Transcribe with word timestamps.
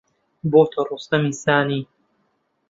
بۆتە 0.51 0.81
ڕۆستەمی 0.89 1.31
سانی 1.43 1.81